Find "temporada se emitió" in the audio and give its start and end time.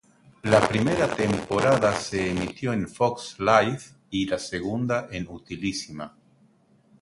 1.15-2.73